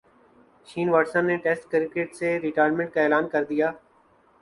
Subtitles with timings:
[0.67, 3.71] شین واٹسن نے test cricket سے ریٹائرمنٹ کا اعلان کر دیا